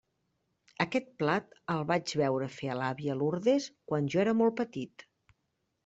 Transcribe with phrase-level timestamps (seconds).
[0.85, 5.07] Aquest plat el vaig veure fer a l'àvia Lourdes quan jo era molt petit.